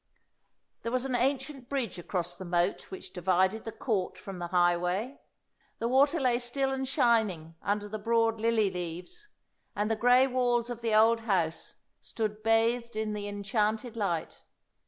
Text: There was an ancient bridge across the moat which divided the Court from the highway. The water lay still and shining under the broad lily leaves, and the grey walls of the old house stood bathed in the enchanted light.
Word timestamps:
There 0.81 0.91
was 0.91 1.05
an 1.05 1.13
ancient 1.13 1.69
bridge 1.69 1.99
across 1.99 2.35
the 2.35 2.43
moat 2.43 2.89
which 2.89 3.13
divided 3.13 3.65
the 3.65 3.71
Court 3.71 4.17
from 4.17 4.39
the 4.39 4.47
highway. 4.47 5.21
The 5.77 5.87
water 5.87 6.19
lay 6.19 6.39
still 6.39 6.71
and 6.71 6.87
shining 6.87 7.53
under 7.61 7.87
the 7.87 7.99
broad 7.99 8.39
lily 8.41 8.71
leaves, 8.71 9.27
and 9.75 9.91
the 9.91 9.95
grey 9.95 10.25
walls 10.25 10.71
of 10.71 10.81
the 10.81 10.95
old 10.95 11.19
house 11.19 11.75
stood 12.01 12.41
bathed 12.41 12.95
in 12.95 13.13
the 13.13 13.27
enchanted 13.27 13.95
light. 13.95 14.41